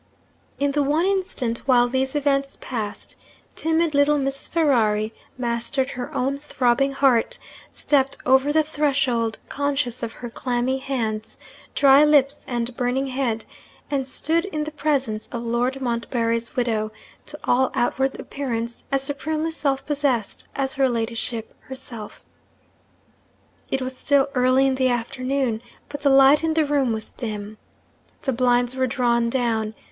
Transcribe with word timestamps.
In 0.59 0.71
the 0.71 0.81
one 0.81 1.05
instant 1.05 1.59
while 1.67 1.87
these 1.87 2.15
events 2.15 2.57
passed, 2.59 3.15
timid 3.55 3.93
little 3.93 4.17
Mrs. 4.17 4.49
Ferrari 4.49 5.13
mastered 5.37 5.91
her 5.91 6.11
own 6.11 6.39
throbbing 6.39 6.93
heart; 6.93 7.37
stepped 7.69 8.17
over 8.25 8.51
the 8.51 8.63
threshold, 8.63 9.37
conscious 9.47 10.01
of 10.01 10.13
her 10.13 10.29
clammy 10.31 10.79
hands, 10.79 11.37
dry 11.75 12.03
lips, 12.03 12.45
and 12.47 12.75
burning 12.75 13.05
head; 13.05 13.45
and 13.91 14.07
stood 14.07 14.45
in 14.45 14.63
the 14.63 14.71
presence 14.71 15.27
of 15.31 15.43
Lord 15.43 15.79
Montbarry's 15.81 16.55
widow, 16.55 16.91
to 17.27 17.37
all 17.43 17.69
outward 17.75 18.19
appearance 18.19 18.83
as 18.91 19.03
supremely 19.03 19.51
self 19.51 19.85
possessed 19.85 20.47
as 20.55 20.73
her 20.73 20.89
ladyship 20.89 21.53
herself. 21.65 22.23
It 23.69 23.83
was 23.83 23.95
still 23.95 24.29
early 24.33 24.65
in 24.65 24.73
the 24.73 24.89
afternoon, 24.89 25.61
but 25.89 26.01
the 26.01 26.09
light 26.09 26.43
in 26.43 26.55
the 26.55 26.65
room 26.65 26.91
was 26.91 27.13
dim. 27.13 27.59
The 28.23 28.33
blinds 28.33 28.75
were 28.75 28.87
drawn 28.87 29.29
down. 29.29 29.75